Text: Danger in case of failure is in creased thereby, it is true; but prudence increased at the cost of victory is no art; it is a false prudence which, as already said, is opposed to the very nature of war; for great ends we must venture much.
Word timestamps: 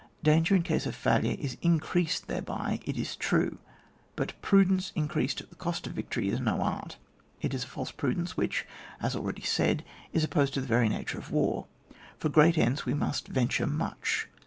Danger 0.23 0.55
in 0.55 0.63
case 0.63 0.87
of 0.87 0.95
failure 0.95 1.35
is 1.37 1.57
in 1.61 1.79
creased 1.79 2.25
thereby, 2.25 2.79
it 2.85 2.97
is 2.97 3.15
true; 3.15 3.59
but 4.15 4.33
prudence 4.41 4.91
increased 4.95 5.41
at 5.41 5.51
the 5.51 5.55
cost 5.55 5.85
of 5.85 5.93
victory 5.93 6.27
is 6.29 6.39
no 6.39 6.59
art; 6.59 6.97
it 7.39 7.53
is 7.53 7.63
a 7.63 7.67
false 7.67 7.91
prudence 7.91 8.35
which, 8.35 8.65
as 8.99 9.15
already 9.15 9.43
said, 9.43 9.85
is 10.11 10.23
opposed 10.23 10.55
to 10.55 10.59
the 10.61 10.65
very 10.65 10.89
nature 10.89 11.19
of 11.19 11.29
war; 11.29 11.67
for 12.17 12.29
great 12.29 12.57
ends 12.57 12.83
we 12.83 12.95
must 12.95 13.27
venture 13.27 13.67
much. 13.67 14.27